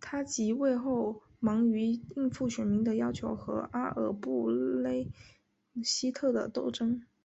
[0.00, 5.10] 他即位后忙于应付选民的要求和阿尔布雷
[5.82, 7.06] 希特的争斗。